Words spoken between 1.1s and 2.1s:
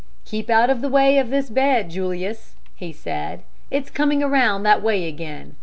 of this bed,